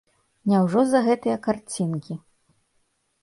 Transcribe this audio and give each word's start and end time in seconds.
Няўжо 0.51 0.81
за 0.93 1.01
гэтыя 1.09 1.35
карцінкі? 1.45 2.13